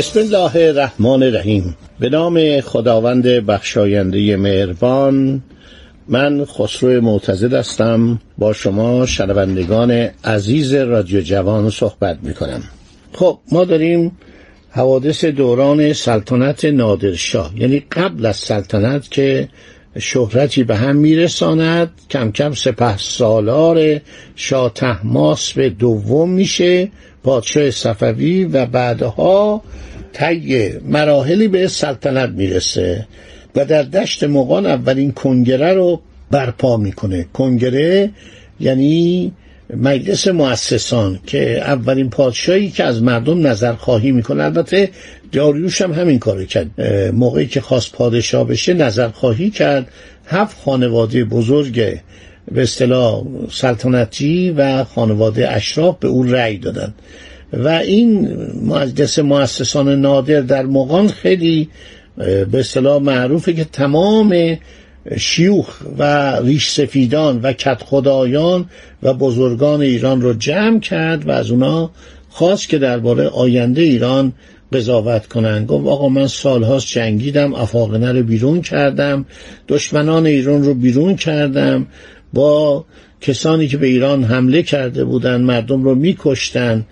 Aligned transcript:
بسم 0.00 0.20
الله 0.20 0.56
الرحمن 0.56 1.22
الرحیم. 1.22 1.76
به 1.98 2.08
نام 2.08 2.60
خداوند 2.60 3.26
بخشاینده 3.26 4.36
مهربان 4.36 5.42
من 6.08 6.44
خسرو 6.44 7.00
معتزد 7.00 7.54
هستم. 7.54 8.20
با 8.38 8.52
شما 8.52 9.06
شنوندگان 9.06 10.08
عزیز 10.24 10.74
رادیو 10.74 11.20
جوان 11.20 11.70
صحبت 11.70 12.18
می 12.22 12.34
کنم 12.34 12.62
خب 13.12 13.38
ما 13.52 13.64
داریم 13.64 14.12
حوادث 14.70 15.24
دوران 15.24 15.92
سلطنت 15.92 16.64
نادرشاه. 16.64 17.52
یعنی 17.56 17.80
قبل 17.92 18.26
از 18.26 18.36
سلطنت 18.36 19.10
که 19.10 19.48
شهرتی 19.98 20.64
به 20.64 20.76
هم 20.76 20.96
میرساند 20.96 21.90
کم 22.10 22.32
کم 22.32 22.52
سپه 22.52 22.96
سالار 22.98 24.00
شاه 24.36 24.72
تحماس 24.74 25.52
به 25.52 25.70
دوم 25.70 26.30
میشه 26.30 26.88
پادشاه 27.22 27.70
صفوی 27.70 28.44
و 28.44 28.66
بعدها 28.66 29.62
طی 30.12 30.72
مراحلی 30.88 31.48
به 31.48 31.68
سلطنت 31.68 32.30
می‌رسه 32.30 33.06
و 33.56 33.64
در 33.64 33.82
دشت 33.82 34.24
مقان 34.24 34.66
اولین 34.66 35.12
کنگره 35.12 35.72
رو 35.72 36.00
برپا 36.30 36.76
می‌کنه. 36.76 37.26
کنگره 37.32 38.10
یعنی 38.60 39.32
مجلس 39.76 40.28
مؤسسان 40.28 41.20
که 41.26 41.60
اولین 41.60 42.10
پادشاهی 42.10 42.70
که 42.70 42.84
از 42.84 43.02
مردم 43.02 43.46
نظر 43.46 43.72
خواهی 43.72 44.12
می‌کنه. 44.12 44.44
البته 44.44 44.88
داریوش 45.32 45.82
هم 45.82 45.92
همین 45.92 46.18
کارو 46.18 46.44
کرد. 46.44 46.80
موقعی 47.14 47.46
که 47.46 47.60
خواست 47.60 47.92
پادشاه 47.92 48.46
بشه 48.46 48.74
نظر 48.74 49.08
خواهی 49.08 49.50
کرد. 49.50 49.88
هفت 50.26 50.56
خانواده 50.64 51.24
بزرگ 51.24 51.98
به 52.52 52.62
اصطلاح 52.62 53.22
سلطنتی 53.50 54.50
و 54.50 54.84
خانواده 54.84 55.50
اشراف 55.50 55.96
به 56.00 56.08
او 56.08 56.22
رأی 56.22 56.58
دادند 56.58 56.94
و 57.52 57.68
این 57.68 58.36
مجلس 58.66 59.18
مؤسسان 59.18 60.00
نادر 60.00 60.40
در 60.40 60.62
مقان 60.62 61.08
خیلی 61.08 61.68
به 62.16 62.58
اصطلاح 62.58 63.02
معروفه 63.02 63.52
که 63.52 63.64
تمام 63.64 64.58
شیوخ 65.18 65.80
و 65.98 66.36
ریش 66.40 66.70
سفیدان 66.70 67.40
و 67.42 67.52
کت 67.52 67.82
خدایان 67.82 68.66
و 69.02 69.14
بزرگان 69.14 69.80
ایران 69.80 70.20
رو 70.20 70.32
جمع 70.32 70.80
کرد 70.80 71.28
و 71.28 71.30
از 71.30 71.50
اونا 71.50 71.90
خواست 72.28 72.68
که 72.68 72.78
درباره 72.78 73.28
آینده 73.28 73.82
ایران 73.82 74.32
قضاوت 74.72 75.26
کنند. 75.26 75.66
گفت 75.66 75.86
آقا 75.86 76.08
من 76.08 76.26
سالهاست 76.26 76.86
جنگیدم 76.86 77.54
افاقنه 77.54 78.12
رو 78.12 78.22
بیرون 78.22 78.62
کردم 78.62 79.24
دشمنان 79.68 80.26
ایران 80.26 80.64
رو 80.64 80.74
بیرون 80.74 81.16
کردم 81.16 81.86
با 82.32 82.84
کسانی 83.20 83.68
که 83.68 83.76
به 83.76 83.86
ایران 83.86 84.24
حمله 84.24 84.62
کرده 84.62 85.04
بودند 85.04 85.40
مردم 85.40 85.84
رو 85.84 85.94
میکشتن 85.94 86.86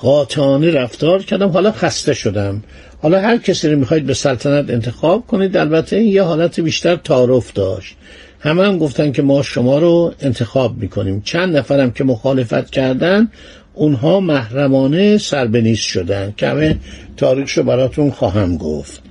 قاطعانه 0.00 0.70
رفتار 0.70 1.22
کردم. 1.22 1.48
حالا 1.48 1.72
خسته 1.72 2.14
شدم. 2.14 2.62
حالا 3.02 3.20
هر 3.20 3.36
کسی 3.36 3.68
رو 3.68 3.78
می‌خواید 3.78 4.06
به 4.06 4.14
سلطنت 4.14 4.70
انتخاب 4.70 5.26
کنید. 5.26 5.56
البته 5.56 5.96
این 5.96 6.12
یه 6.12 6.22
حالت 6.22 6.60
بیشتر 6.60 6.96
تعارف 6.96 7.52
داشت. 7.52 7.96
همه 8.40 8.64
هم 8.64 8.78
گفتن 8.78 9.12
که 9.12 9.22
ما 9.22 9.42
شما 9.42 9.78
رو 9.78 10.14
انتخاب 10.20 10.78
می‌کنیم. 10.78 11.22
چند 11.24 11.56
نفرم 11.56 11.90
که 11.90 12.04
مخالفت 12.04 12.70
کردن 12.70 13.28
اونها 13.74 14.20
محرمانه 14.20 15.18
سربنیز 15.18 15.78
شدن 15.78 16.34
که 16.36 16.48
همه 16.48 16.78
تاریخشو 17.16 17.62
براتون 17.62 18.10
خواهم 18.10 18.56
گفت. 18.56 19.02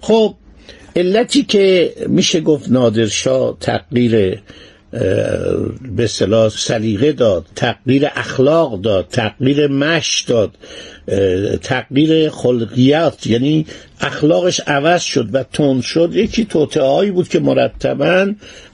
خب 0.00 0.34
علتی 0.96 1.42
که 1.42 1.94
میشه 2.08 2.40
گفت 2.40 2.70
نادرشاه 2.70 3.56
تغییر 3.60 4.38
به 5.96 6.06
سلیقه 6.48 7.12
داد 7.12 7.46
تغییر 7.56 8.06
اخلاق 8.16 8.80
داد 8.80 9.08
تغییر 9.08 9.66
مش 9.66 10.20
داد. 10.20 10.50
تغییر 11.62 12.30
خلقیات 12.30 13.26
یعنی 13.26 13.66
اخلاقش 14.00 14.60
عوض 14.66 15.02
شد 15.02 15.28
و 15.32 15.42
تند 15.42 15.82
شد. 15.82 16.10
یکی 16.14 16.44
توطئه‌ای 16.44 17.10
بود 17.10 17.28
که 17.28 17.40
مرتبا 17.40 18.32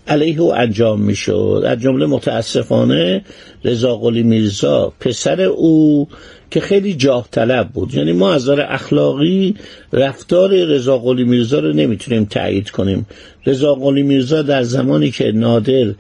علیه 0.08 0.40
او 0.40 0.54
انجام 0.54 1.00
می‌شد. 1.00 1.62
از 1.66 1.78
جمله 1.78 2.06
متاسفانه 2.06 3.24
رضا 3.64 3.96
قلی 3.96 4.22
میرزا 4.22 4.92
پسر 5.00 5.40
او 5.42 6.08
که 6.50 6.60
خیلی 6.60 6.94
جاه 6.94 7.28
طلب 7.30 7.68
بود. 7.68 7.94
یعنی 7.94 8.12
ما 8.12 8.32
از 8.32 8.42
نظر 8.42 8.66
اخلاقی 8.68 9.54
رفتار 9.92 10.50
رضا 10.64 10.98
قلی 10.98 11.24
میرزا 11.24 11.58
رو 11.58 11.72
نمی‌تونیم 11.72 12.24
تایید 12.24 12.70
کنیم. 12.70 13.06
رضا 13.46 13.74
قلی 13.74 14.02
میرزا 14.02 14.42
در 14.42 14.62
زمانی 14.62 15.10
که 15.10 15.32
نادر 15.32 15.94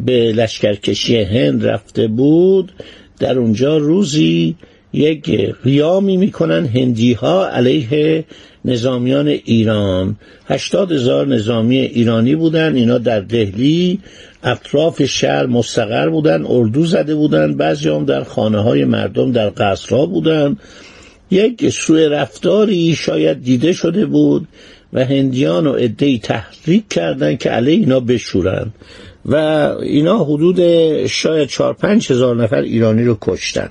به 0.00 0.32
لشکرکشی 0.32 1.16
هند 1.16 1.66
رفته 1.66 2.06
بود 2.06 2.72
در 3.18 3.38
اونجا 3.38 3.76
روزی 3.76 4.56
یک 4.92 5.54
قیامی 5.64 6.16
می‌کنن 6.16 6.66
هندی 6.66 7.12
ها 7.12 7.48
علیه 7.48 8.24
نظامیان 8.64 9.28
ایران. 9.28 10.16
هشتاد 10.46 10.92
هزار 10.92 11.26
نظامی 11.26 11.78
ایرانی 11.78 12.34
بودن 12.34 12.74
اینا 12.74 12.98
در 12.98 13.20
دهلی 13.20 13.98
اطراف 14.42 15.02
شهر 15.02 15.46
مستقر 15.46 16.08
بودن 16.08 16.44
اردو 16.46 16.84
زده 16.84 17.14
بودن 17.14 17.54
بعضی 17.54 17.88
هم 17.88 18.04
در 18.04 18.24
خانه 18.24 18.58
های 18.62 18.84
مردم 18.84 19.32
در 19.32 19.50
قصرها 19.56 20.06
بودن. 20.06 20.56
یک 21.30 21.68
سوء 21.68 22.08
رفتاری 22.08 22.94
شاید 22.94 23.42
دیده 23.42 23.72
شده 23.72 24.06
بود 24.06 24.48
و 24.92 25.04
هندیان 25.04 25.66
و 25.66 25.72
عدهای 25.72 26.18
تحریک 26.18 26.88
کردند 26.88 27.38
که 27.38 27.50
علیه 27.50 27.74
اینا 27.74 28.00
بشورن. 28.00 28.72
و 29.26 29.36
اینا 29.82 30.24
حدود 30.24 30.60
شاید 31.06 31.48
چهار 31.48 31.72
پنج 31.74 32.12
هزار 32.12 32.36
نفر 32.36 32.60
ایرانی 32.60 33.04
رو 33.04 33.18
کشتن. 33.20 33.70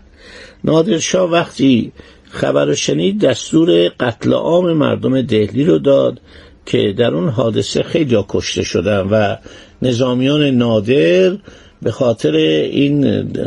نادرشاه 0.64 1.32
وقتی 1.32 1.92
خبر 2.30 2.74
شنید 2.74 3.20
دستور 3.20 3.90
قتل 4.00 4.34
عام 4.34 4.74
مردم 4.74 5.22
دهلی 5.22 5.64
رو 5.64 5.80
داد 5.80 6.22
که 6.66 6.94
در 6.98 7.14
اون 7.14 7.30
حادثه 7.30 7.84
خیلی 7.84 8.18
کشته 8.30 8.64
شدن 8.64 9.00
و 9.00 9.36
نظامیان 9.82 10.44
نادر 10.44 11.38
به 11.82 11.92
خاطر 11.92 12.36
این 12.36 13.04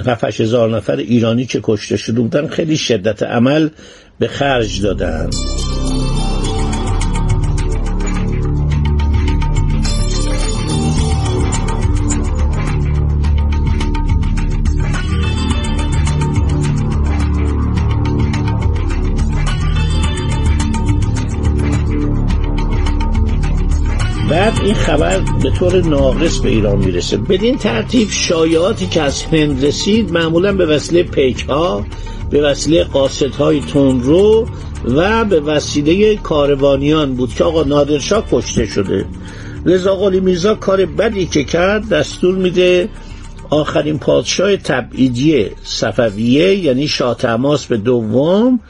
هفتش 0.06 0.40
هزار 0.40 0.76
نفر 0.76 0.96
ایرانی 0.96 1.46
که 1.46 1.60
کشته 1.62 1.96
شده 1.96 2.20
بودن 2.20 2.46
خیلی 2.46 2.76
شدت 2.76 3.22
عمل 3.22 3.68
به 4.18 4.28
خرج 4.28 4.82
دادن. 4.82 5.30
این 24.74 24.82
خبر 24.82 25.18
به 25.42 25.50
طور 25.50 25.80
ناقص 25.80 26.38
به 26.38 26.48
ایران 26.48 26.78
می‌رسه. 26.78 27.16
بدین 27.16 27.58
ترتیب 27.58 28.10
شایعاتی 28.10 28.86
که 28.86 29.02
از 29.02 29.22
هند 29.22 29.64
رسید 29.64 30.12
معمولا 30.12 30.52
به 30.52 30.66
وسیله 30.66 31.02
پیک 31.02 31.44
ها 31.44 31.86
به 32.30 32.42
وسیله 32.42 32.84
قاصد 32.84 33.34
های 33.34 33.60
تندرو 33.60 34.48
و 34.84 35.24
به 35.24 35.40
وسیله 35.40 36.16
کاروانیان 36.16 37.14
بود 37.14 37.34
که 37.34 37.44
آقا 37.44 37.62
نادرشاه 37.62 38.24
کشته 38.32 38.66
شده. 38.66 39.04
رضا 39.66 39.96
قلی 39.96 40.20
میرزا 40.20 40.54
کار 40.54 40.86
بدی 40.86 41.26
که 41.26 41.44
کرد 41.44 41.88
دستور 41.88 42.34
میده 42.34 42.88
آخرین 43.50 43.98
پادشاه 43.98 44.56
تبعیدی 44.56 45.46
صفویه 45.62 46.54
یعنی 46.54 46.88
شاه 46.88 47.16
تماس 47.16 47.66
به 47.66 47.76
دوم 47.76 48.60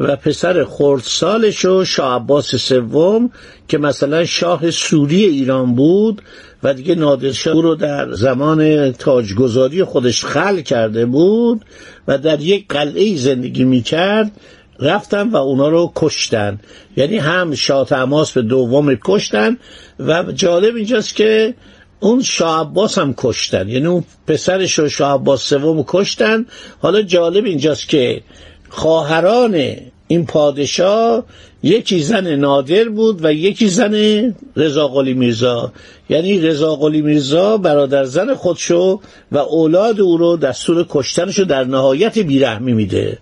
و 0.00 0.16
پسر 0.16 0.64
خردسالش 0.64 1.64
و 1.64 1.84
شاه 1.84 2.14
عباس 2.14 2.54
سوم 2.54 3.30
که 3.68 3.78
مثلا 3.78 4.24
شاه 4.24 4.70
سوری 4.70 5.24
ایران 5.24 5.74
بود 5.74 6.22
و 6.62 6.74
دیگه 6.74 6.94
نادرشاه 6.94 7.62
رو 7.62 7.74
در 7.74 8.12
زمان 8.12 8.92
تاجگذاری 8.92 9.84
خودش 9.84 10.24
خل 10.24 10.60
کرده 10.60 11.06
بود 11.06 11.64
و 12.08 12.18
در 12.18 12.40
یک 12.40 12.64
قلعه 12.68 13.16
زندگی 13.16 13.64
می‌کرد 13.64 14.32
رفتن 14.80 15.28
و 15.28 15.36
اونا 15.36 15.68
رو 15.68 15.92
کشتن. 15.96 16.60
یعنی 16.96 17.18
هم 17.18 17.54
شاه 17.54 17.86
تماس 17.86 18.32
به 18.32 18.42
دوم 18.42 18.94
کشتن 19.04 19.56
و 19.98 20.22
جالب 20.34 20.76
اینجاست 20.76 21.16
که 21.16 21.54
اون 22.00 22.22
شاه 22.22 22.60
عباس 22.60 22.98
هم 22.98 23.14
کشتن. 23.16 23.68
یعنی 23.68 23.86
اون 23.86 24.04
پسرش 24.26 24.78
رو 24.78 24.88
شاه 24.88 25.14
عباس 25.14 25.42
سوم 25.42 25.84
کشتن. 25.88 26.46
حالا 26.78 27.02
جالب 27.02 27.44
اینجاست 27.44 27.88
که 27.88 28.22
خواهران 28.70 29.74
این 30.08 30.26
پادشاه 30.26 31.24
یکی 31.62 32.02
زن 32.02 32.34
نادر 32.34 32.88
بود 32.88 33.24
و 33.24 33.32
یکی 33.32 33.68
زن 33.68 33.94
رضا 34.56 34.88
قلی 34.88 35.14
میرزا. 35.14 35.72
یعنی 36.08 36.40
رضا 36.40 36.76
قلی 36.76 37.02
میرزا 37.02 37.56
برادر 37.56 38.04
زن 38.04 38.34
خودشو 38.34 39.00
و 39.32 39.38
اولاد 39.38 40.00
او 40.00 40.16
رو 40.16 40.36
دستور 40.36 40.86
کشتنشو 40.88 41.44
در 41.44 41.64
نهایت 41.64 42.18
بیرحمی 42.18 42.72
میده. 42.72 43.18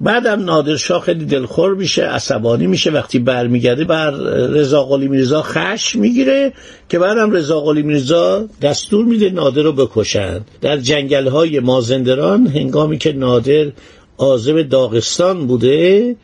بعدم 0.00 0.44
نادرشاه 0.44 1.02
خیلی 1.02 1.24
دلخور 1.24 1.74
میشه 1.74 2.02
عصبانی 2.02 2.66
میشه. 2.66 2.90
وقتی 2.90 3.18
برمیگرده 3.18 3.84
بر 3.84 4.10
رضا 4.50 4.84
قلی 4.84 5.08
میرزا 5.08 5.42
خش 5.42 5.96
می‌گیره 5.96 6.52
که 6.88 6.98
بعدم 6.98 7.30
رضا 7.30 7.60
قلی 7.60 7.82
میرزا 7.82 8.48
دستور 8.62 9.04
میده 9.04 9.30
نادر 9.30 9.62
رو 9.62 9.72
بکشن. 9.72 10.40
در 10.60 10.76
جنگل 10.76 11.28
های 11.28 11.60
مازندران 11.60 12.46
هنگامی 12.46 12.98
که 12.98 13.12
نادر 13.12 13.66
آزم 14.18 14.62
داغستان 14.62 15.46
بوده 15.46 16.16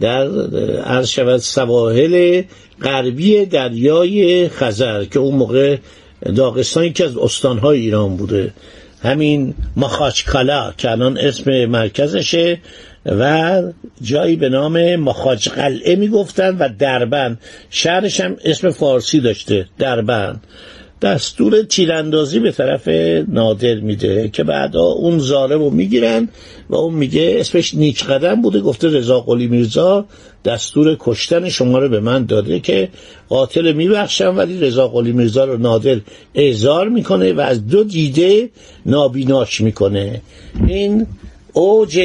در 0.00 0.28
عرض 0.84 1.42
سواحل 1.42 2.42
غربی 2.82 3.46
دریای 3.46 4.48
خزر 4.48 5.04
که 5.04 5.18
اون 5.18 5.34
موقع 5.34 5.76
داغستان 6.36 6.84
یکی 6.84 7.04
از 7.04 7.16
استانهای 7.16 7.80
ایران 7.80 8.16
بوده. 8.16 8.52
همین 9.02 9.54
مخاچکالا 9.76 10.72
که 10.78 10.90
الان 10.90 11.18
اسم 11.18 11.64
مرکزشه 11.64 12.58
و 13.06 13.62
جایی 14.02 14.36
به 14.36 14.48
نام 14.48 14.96
مخاج 14.96 15.48
قلعه 15.48 15.96
می‌گفتن 15.96 16.56
و 16.58 16.68
دربند 16.78 17.40
شهرش 17.70 18.20
هم 18.20 18.36
اسم 18.44 18.70
فارسی 18.70 19.20
داشته 19.20 19.66
دربند 19.78 20.44
دستور 21.02 21.62
تیراندازی 21.62 22.38
به 22.38 22.52
طرف 22.52 22.88
نادر 23.28 23.74
میده 23.74 24.28
که 24.28 24.44
بعدا 24.44 24.82
اون 24.82 25.18
ظالم 25.18 25.58
رو 25.58 25.70
می‌گیرن 25.70 26.28
و 26.70 26.76
اون 26.76 26.94
میگه 26.94 27.36
اسمش 27.38 27.74
نیک 27.74 28.04
قدم 28.04 28.42
بوده 28.42 28.60
گفته 28.60 28.88
رضا 28.88 29.20
قلی 29.20 29.46
میرزا 29.46 30.04
دستور 30.44 30.96
کشتن 31.00 31.48
شما 31.48 31.78
رو 31.78 31.88
به 31.88 32.00
من 32.00 32.24
داده 32.24 32.60
که 32.60 32.88
قاتل 33.28 33.72
میبخشم 33.72 34.34
ولی 34.36 34.60
رضا 34.60 34.88
قلی 34.88 35.12
میرزا 35.12 35.44
رو 35.44 35.58
نادر 35.58 36.00
اعزار 36.34 36.88
می‌کنه 36.88 37.32
و 37.32 37.40
از 37.40 37.66
دو 37.66 37.84
دیده 37.84 38.50
نابیناش 38.86 39.60
می‌کنه. 39.60 40.20
این 40.66 41.06
اوج 41.52 42.00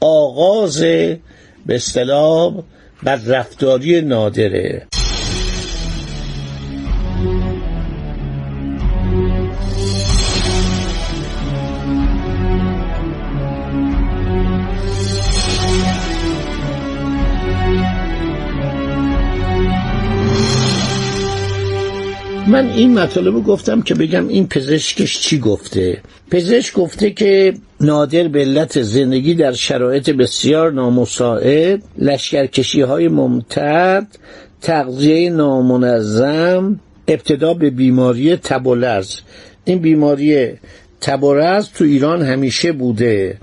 آغاز 0.00 0.80
به 0.80 1.74
اصطلاح 1.74 2.54
رفتاری 3.26 4.00
نادره. 4.00 4.86
من 22.50 22.70
این 22.70 22.98
مطالب 22.98 23.44
گفتم 23.44 23.82
که 23.82 23.94
بگم 23.94 24.28
این 24.28 24.48
پزشکش 24.48 25.20
چی 25.20 25.38
گفته. 25.38 26.02
پزشک 26.30 26.74
گفته 26.74 27.10
که 27.10 27.54
نادر 27.80 28.28
به 28.28 28.40
علت 28.40 28.82
زندگی 28.82 29.34
در 29.34 29.52
شرایط 29.52 30.10
بسیار 30.10 30.72
نامساعد 30.72 31.82
لشکرکشی 31.98 32.80
های 32.80 33.08
ممتد 33.08 34.06
تغذیه 34.62 35.30
نامنظم 35.30 36.80
ابتدا 37.08 37.54
به 37.54 37.70
بیماری 37.70 38.36
تبولرز 38.36 39.16
این 39.64 39.78
بیماری 39.78 40.48
تبولرز 41.00 41.68
تو 41.68 41.84
ایران 41.84 42.22
همیشه 42.22 42.72
بوده. 42.72 43.38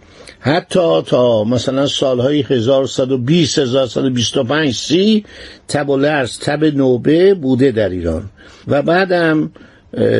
حتی 0.47 1.01
تا 1.01 1.43
مثلا 1.43 1.87
سالهای 1.87 2.41
1120 2.41 3.59
1125 3.59 4.75
سی 4.75 5.25
تب 5.67 5.89
و 5.89 5.97
لرز 5.97 6.39
تب 6.39 6.63
نوبه 6.63 7.33
بوده 7.33 7.71
در 7.71 7.89
ایران. 7.89 8.29
و 8.67 8.81
بعدم 8.81 9.51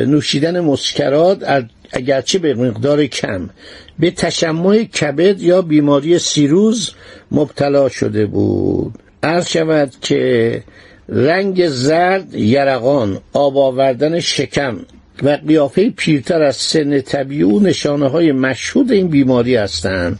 نوشیدن 0.06 0.60
مسکرات 0.60 1.66
اگرچه 1.92 2.38
به 2.38 2.54
مقدار 2.54 3.06
کم. 3.06 3.50
به 3.98 4.10
تشمع 4.10 4.82
کبد 4.84 5.40
یا 5.40 5.62
بیماری 5.62 6.18
سیروز 6.18 6.92
مبتلا 7.30 7.88
شده 7.88 8.26
بود. 8.26 8.94
عرض 9.22 9.48
شود 9.48 9.92
که 10.00 10.62
رنگ 11.08 11.68
زرد 11.68 12.34
یرقان 12.34 13.20
آب 13.32 13.58
آوردن 13.58 14.20
شکم 14.20 14.78
و 15.22 15.38
قیافه 15.48 15.90
پیرتر 15.90 16.42
از 16.42 16.56
سن 16.56 17.00
طبیعی 17.00 17.42
و 17.42 17.60
نشانه 17.60 18.08
های 18.08 18.32
مشهود 18.32 18.92
این 18.92 19.08
بیماری 19.08 19.56
هستند. 19.56 20.18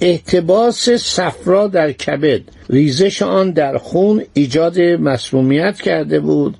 احتباس 0.00 0.90
صفرا 0.90 1.66
در 1.66 1.92
کبد. 1.92 2.40
ریزش 2.70 3.22
آن 3.22 3.50
در 3.50 3.78
خون 3.78 4.22
ایجاد 4.34 4.80
مسمومیت 4.80 5.80
کرده 5.80 6.20
بود 6.20 6.56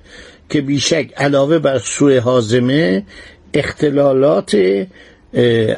که 0.49 0.61
بیشک 0.61 1.09
علاوه 1.17 1.59
بر 1.59 1.79
سوء 1.79 2.19
حازمه 2.19 3.03
اختلالات 3.53 4.57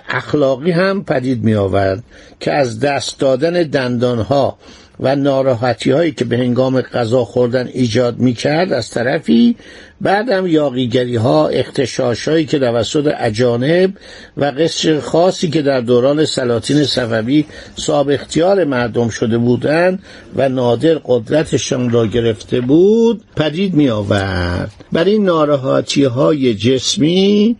اخلاقی 0.09 0.71
هم 0.71 1.03
پدید 1.03 1.43
می 1.43 1.55
آورد 1.55 2.03
که 2.39 2.51
از 2.53 2.79
دست 2.79 3.19
دادن 3.19 3.63
دندانها 3.63 4.57
و 4.99 5.15
ناراحتی 5.15 5.91
هایی 5.91 6.11
که 6.11 6.25
به 6.25 6.37
هنگام 6.37 6.81
غذا 6.81 7.25
خوردن 7.25 7.67
ایجاد 7.67 8.19
می 8.19 8.33
کرد 8.33 8.73
از 8.73 8.89
طرفی 8.89 9.55
بعدم 10.01 10.47
یاقیگری 10.47 11.15
ها 11.15 11.47
اختشاش 11.47 12.27
هایی 12.27 12.45
که 12.45 12.59
توسط 12.59 13.13
اجانب 13.19 13.93
و 14.37 14.45
قصر 14.45 14.99
خاصی 14.99 15.49
که 15.49 15.61
در 15.61 15.81
دوران 15.81 16.25
سلاطین 16.25 16.83
صفوی 16.83 17.45
صاحب 17.75 18.09
اختیار 18.09 18.63
مردم 18.63 19.09
شده 19.09 19.37
بودند 19.37 19.99
و 20.35 20.49
نادر 20.49 21.01
قدرتشان 21.05 21.89
را 21.89 22.07
گرفته 22.07 22.61
بود 22.61 23.23
پدید 23.35 23.73
می 23.73 23.89
آورد 23.89 24.71
بر 24.91 25.03
این 25.03 25.25
ناراحتی 25.25 26.03
های 26.03 26.53
جسمی 26.53 27.55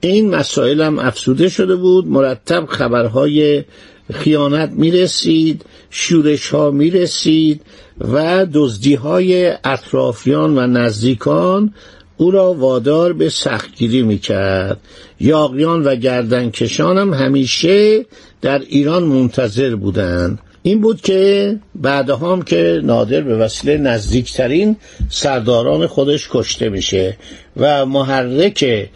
این 0.00 0.34
مسائل 0.34 0.80
هم 0.80 0.98
افسوده 0.98 1.48
شده 1.48 1.76
بود 1.76 2.06
مرتب 2.06 2.66
خبرهای 2.66 3.64
خیانت 4.12 4.70
می‌رسید 4.70 5.64
شورش 5.90 6.48
ها 6.48 6.70
می‌رسید 6.70 7.60
و 8.00 8.46
دزدی 8.52 8.94
های 8.94 9.52
اطرافیان 9.64 10.58
و 10.58 10.66
نزدیکان 10.66 11.74
او 12.16 12.30
را 12.30 12.52
وادار 12.52 13.12
به 13.12 13.28
سختگیری 13.28 14.02
می‌کرد. 14.02 14.80
یاقیان 15.20 15.82
و 15.82 15.96
گردنکشان 15.96 16.98
هم 16.98 17.14
همیشه 17.14 18.06
در 18.42 18.58
ایران 18.58 19.02
منتظر 19.02 19.74
بودند. 19.74 20.38
این 20.62 20.80
بود 20.80 21.00
که 21.00 21.56
بعدها 21.74 22.32
هم 22.32 22.42
که 22.42 22.80
نادر 22.84 23.20
به 23.20 23.36
وسیله 23.36 23.76
نزدیکترین 23.76 24.76
سرداران 25.08 25.86
خودش 25.86 26.28
کشته 26.30 26.68
میشه 26.68 27.16
و 27.56 27.86
محرک 27.86 28.88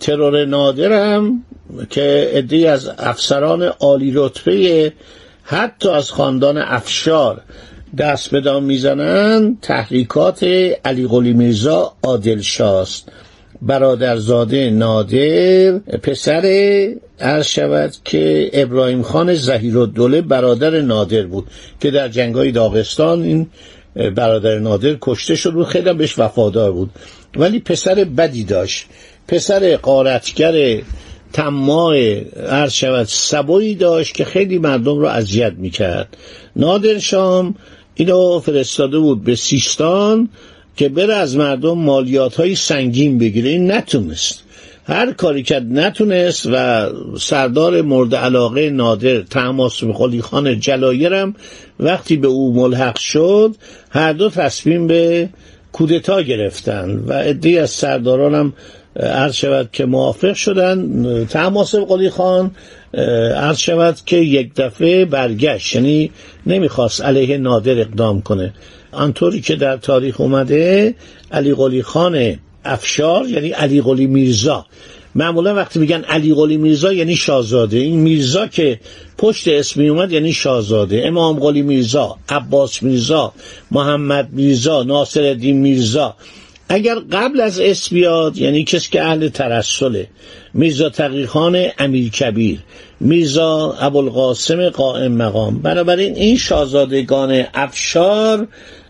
ترور 0.00 0.44
نادرم 0.44 1.44
که 1.90 2.30
عده 2.34 2.70
از 2.70 2.90
افسران 2.98 3.62
عالی 3.62 4.12
رتبه 4.14 4.92
حتی 5.42 5.88
از 5.88 6.10
خاندان 6.10 6.58
افشار 6.58 7.40
دست 7.98 8.30
به 8.30 8.40
دام 8.40 8.64
می‌زنند 8.64 9.58
تحریکات 9.62 10.44
علی 10.84 11.06
قلی 11.06 11.32
میرزا 11.32 11.92
عادل 12.02 12.40
شاست 12.40 13.08
برادرزاده 13.62 14.70
نادر 14.70 15.78
پسر 15.78 16.44
عرض 17.20 17.46
شود 17.46 17.92
که 18.04 18.50
ابراهیم 18.52 19.02
خان 19.02 19.34
زهیر 19.34 19.78
الدوله 19.78 20.20
برادر 20.20 20.80
نادر 20.80 21.22
بود 21.22 21.46
که 21.80 21.90
در 21.90 22.08
جنگای 22.08 22.52
داغستان 22.52 23.22
این 23.22 23.46
برادر 24.16 24.58
نادر 24.58 24.96
کشته 25.00 25.34
شد 25.34 25.56
و 25.56 25.64
خیلی 25.64 25.92
بهش 25.92 26.18
وفادار 26.18 26.72
بود. 26.72 26.90
ولی 27.36 27.60
پسر 27.60 27.94
بدی 27.94 28.44
داشت. 28.44 28.86
پسر 29.28 29.76
قارتگر 29.76 30.82
تماع 31.32 32.20
عرض 32.48 32.72
شود. 32.72 33.06
سبایی 33.06 33.74
داشت 33.74 34.14
که 34.14 34.24
خیلی 34.24 34.58
مردم 34.58 34.98
رو 34.98 35.06
اذیت 35.06 35.52
می‌کرد. 35.52 36.16
نادر 36.56 36.98
شام 36.98 37.54
اینو 37.94 38.40
فرستاده 38.40 38.98
بود 38.98 39.24
به 39.24 39.36
سیستان 39.36 40.28
که 40.76 40.88
بره 40.88 41.14
از 41.14 41.36
مردم 41.36 41.78
مالیات 41.78 42.34
های 42.34 42.54
سنگین 42.54 43.18
بگیره. 43.18 43.50
این 43.50 43.72
نتونست. 43.72 44.44
هر 44.86 45.12
کاری 45.12 45.42
کرد 45.42 45.66
نتونست 45.78 46.48
و 46.52 46.88
سردار 47.18 47.82
مورد 47.82 48.14
علاقه 48.14 48.70
نادر 48.70 49.20
تماس 49.20 49.84
خالی 49.84 50.22
خان 50.22 50.60
جلایرم 50.60 51.34
وقتی 51.80 52.16
به 52.16 52.28
او 52.28 52.54
ملحق 52.54 52.98
شد 52.98 53.56
هر 53.90 54.12
دو 54.12 54.30
تصمیم 54.30 54.86
به 54.86 55.28
کودتا 55.72 56.22
گرفتن 56.22 57.04
و 57.06 57.12
عده 57.12 57.60
از 57.60 57.70
سردارانم 57.70 58.52
عرض 58.96 59.34
شود 59.34 59.68
که 59.72 59.84
موافق 59.84 60.34
شدن. 60.34 61.24
تماس 61.24 61.74
قلی 61.74 62.10
خان 62.10 62.50
عرض 63.36 63.58
شود 63.58 63.96
که 64.06 64.16
یک 64.16 64.54
دفعه 64.54 65.04
برگشت. 65.04 65.74
یعنی 65.74 66.10
نمی‌خواست 66.46 67.02
علیه 67.02 67.38
نادر 67.38 67.80
اقدام 67.80 68.22
کنه. 68.22 68.52
آنطوری 68.92 69.40
که 69.40 69.56
در 69.56 69.76
تاریخ 69.76 70.20
اومده 70.20 70.94
علی 71.32 71.54
قلی 71.54 71.82
خان 71.82 72.36
افشار 72.64 73.28
یعنی 73.28 73.48
علی 73.48 73.80
قلی 73.80 74.06
میرزا. 74.06 74.66
معمولا 75.14 75.54
وقتی 75.54 75.78
میگن 75.78 76.00
علی 76.00 76.34
قلی 76.34 76.56
میرزا 76.56 76.92
یعنی 76.92 77.16
شاهزاده. 77.16 77.76
این 77.78 78.00
میرزا 78.00 78.46
که 78.46 78.80
پشت 79.18 79.48
اسمی 79.48 79.88
اومد 79.88 80.12
یعنی 80.12 80.32
شاهزاده. 80.32 81.02
امام 81.06 81.38
قلی 81.38 81.62
میرزا 81.62 82.16
عباس 82.28 82.82
میرزا 82.82 83.32
محمد 83.70 84.28
میرزا 84.32 84.82
ناصر 84.82 85.22
الدین 85.22 85.56
میرزا. 85.56 86.16
اگر 86.68 86.94
قبل 86.94 87.40
از 87.40 87.60
اسم 87.60 87.94
بیاد 87.94 88.38
یعنی 88.38 88.64
کسی 88.64 88.90
که 88.90 89.02
اهل 89.02 89.28
ترسله 89.28 90.08
میرزا 90.54 90.88
تقیخان 90.88 91.66
امیر 91.78 92.10
کبیر 92.10 92.58
میرزا 93.00 93.76
ابوالقاسم 93.80 94.68
قائم 94.68 95.12
مقام. 95.12 95.58
بنابراین 95.58 96.14
این 96.14 96.36
شاهزادگان 96.36 97.44
افشار 97.54 98.48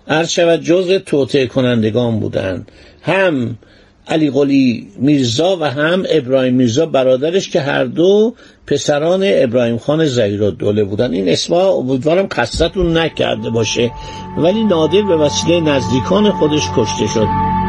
هر 0.09 0.25
شود 0.25 0.61
جز 0.61 0.91
توطعه 0.91 1.47
کنندگان 1.47 2.21
بودند 2.21 2.73
هم 3.03 3.59
علی 4.09 4.31
قلی 4.31 4.89
میرزا 4.99 5.57
و 5.61 5.65
هم 5.65 6.05
ابراهیم 6.09 6.55
میرزا 6.55 6.87
برادرش 6.87 7.51
که 7.51 7.61
هر 7.61 7.85
دو 7.85 8.35
پسران 8.67 9.23
ابراهیم 9.27 9.79
خان 9.79 10.07
دوله 10.59 10.85
بودن. 10.85 11.13
این 11.13 11.29
اسما 11.29 11.69
امیدوارم 11.69 12.27
قصدتون 12.31 12.97
نکرده 12.99 13.51
باشه 13.51 13.91
ولی 14.39 14.65
نادر 14.65 15.03
به 15.03 15.17
وسیله 15.17 15.61
نزدیکان 15.61 16.31
خودش 16.31 16.63
کشته 16.77 17.07
شد. 17.07 17.64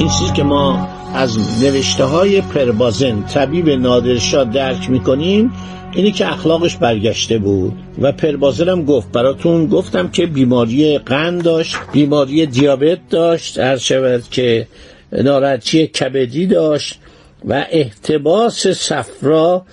این 0.00 0.08
چیزی 0.08 0.32
که 0.32 0.42
ما 0.42 0.88
از 1.14 1.38
نوشته 1.62 2.04
های 2.04 2.40
پربازن 2.40 3.22
طبیب 3.22 3.70
نادرشاه 3.70 4.44
درک 4.44 4.90
می‌کنیم 4.90 5.52
اینی 5.92 6.12
که 6.12 6.32
اخلاقش 6.32 6.76
برگشته 6.76 7.38
بود 7.38 7.72
و 8.00 8.12
پربازرم 8.12 8.84
گفت 8.84 9.12
براتون 9.12 9.66
گفتم 9.66 10.08
که 10.08 10.26
بیماری 10.26 10.98
قند 10.98 11.42
داشت 11.42 11.76
بیماری 11.92 12.46
دیابت 12.46 12.98
داشت 13.10 13.58
هر 13.58 13.76
شود 13.76 14.22
که 14.30 14.66
ناراحتی 15.12 15.86
کبدی 15.86 16.46
داشت 16.46 16.98
و 17.44 17.66
احتباس 17.70 18.66
صفرا 18.66 19.64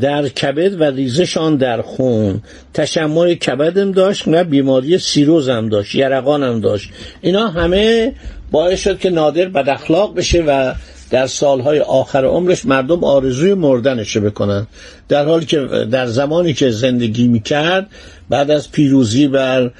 در 0.00 0.28
کبد 0.28 0.80
و 0.80 0.84
ریزشان 0.84 1.56
در 1.56 1.82
خون. 1.82 2.42
تشمع 2.74 3.34
کبدم 3.34 3.92
داشت 3.92 4.28
و 4.28 4.44
بیماری 4.44 4.98
سیروزم 4.98 5.68
داشت 5.68 5.94
یرقانم 5.94 6.60
داشت. 6.60 6.90
اینا 7.20 7.48
همه 7.48 8.14
باعث 8.50 8.80
شد 8.80 8.98
که 8.98 9.10
نادر 9.10 9.48
بد 9.48 9.68
اخلاق 9.68 10.14
بشه 10.14 10.42
و 10.42 10.74
در 11.10 11.26
سالهای 11.26 11.80
آخر 11.80 12.24
عمرش 12.24 12.66
مردم 12.66 13.04
آرزوی 13.04 13.54
مردنش 13.54 14.16
بکنن. 14.16 14.66
در 15.08 15.24
حالی 15.24 15.46
که 15.46 15.58
در 15.90 16.06
زمانی 16.06 16.54
که 16.54 16.70
زندگی 16.70 17.28
می‌کرد 17.28 17.86
بعد 18.28 18.50
از 18.50 18.72
پیروزی 18.72 19.28
بر 19.28 19.70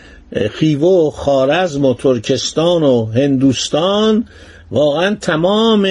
خیوه 0.50 0.88
و 0.88 1.10
خارزم 1.10 1.84
و 1.84 1.94
ترکستان 1.94 2.82
و 2.82 3.06
هندوستان 3.06 4.24
واقعا 4.70 5.14
تمام 5.14 5.88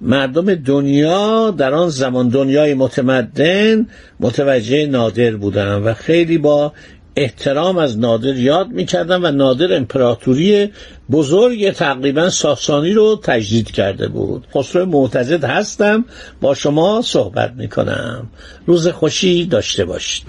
مردم 0.00 0.54
دنیا 0.54 1.50
در 1.50 1.74
آن 1.74 1.88
زمان 1.88 2.28
دنیای 2.28 2.74
متمدن 2.74 3.86
متوجه 4.20 4.86
نادر 4.86 5.36
بودن 5.36 5.74
و 5.74 5.94
خیلی 5.94 6.38
با 6.38 6.72
احترام 7.16 7.78
از 7.78 7.98
نادر 7.98 8.36
یاد 8.36 8.68
می‌کردن 8.68 9.24
و 9.24 9.30
نادر 9.30 9.76
امپراتوری 9.76 10.72
بزرگ 11.10 11.70
تقریبا 11.70 12.30
ساسانی 12.30 12.92
رو 12.92 13.20
تجدید 13.22 13.70
کرده 13.70 14.08
بود. 14.08 14.46
خسرو 14.54 14.86
معتزد 14.86 15.44
هستم 15.44 16.04
با 16.40 16.54
شما 16.54 17.02
صحبت 17.04 17.52
می‌کنم. 17.56 18.26
روز 18.66 18.88
خوشی 18.88 19.46
داشته 19.46 19.84
باشید. 19.84 20.26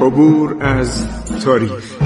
عبور 0.00 0.56
از 0.60 1.08
تاریخ. 1.44 2.05